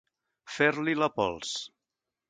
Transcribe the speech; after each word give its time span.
Fer-li 0.53 0.97
la 1.03 1.11
pols. 1.19 1.57